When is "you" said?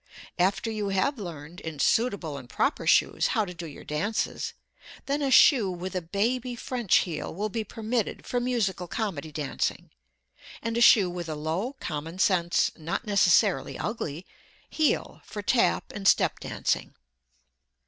0.71-0.89